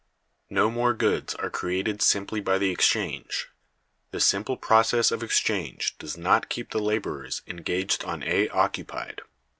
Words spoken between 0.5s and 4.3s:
more goods are created simply by the exchange; the